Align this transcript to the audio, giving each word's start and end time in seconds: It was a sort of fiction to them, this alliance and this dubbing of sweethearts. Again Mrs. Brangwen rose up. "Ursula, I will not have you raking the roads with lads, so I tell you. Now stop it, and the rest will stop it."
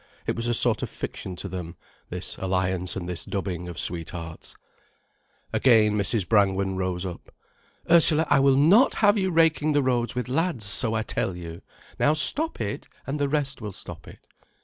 It 0.25 0.35
was 0.35 0.47
a 0.47 0.55
sort 0.55 0.81
of 0.81 0.89
fiction 0.89 1.35
to 1.35 1.47
them, 1.47 1.75
this 2.09 2.35
alliance 2.39 2.95
and 2.95 3.07
this 3.07 3.23
dubbing 3.23 3.69
of 3.69 3.77
sweethearts. 3.77 4.55
Again 5.53 5.93
Mrs. 5.95 6.27
Brangwen 6.27 6.75
rose 6.75 7.05
up. 7.05 7.31
"Ursula, 7.87 8.25
I 8.27 8.39
will 8.39 8.55
not 8.57 8.95
have 8.95 9.15
you 9.19 9.29
raking 9.29 9.73
the 9.73 9.83
roads 9.83 10.15
with 10.15 10.27
lads, 10.27 10.65
so 10.65 10.95
I 10.95 11.03
tell 11.03 11.35
you. 11.35 11.61
Now 11.99 12.15
stop 12.15 12.59
it, 12.59 12.87
and 13.05 13.19
the 13.19 13.29
rest 13.29 13.61
will 13.61 13.71
stop 13.71 14.07
it." 14.07 14.17